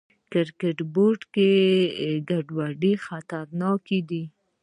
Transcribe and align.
کرکټ 0.31 0.77
بورډ 0.93 1.21
کې 1.33 1.49
ګډوډي 2.29 2.93
خطرناکه 3.05 3.97
ده. 4.09 4.23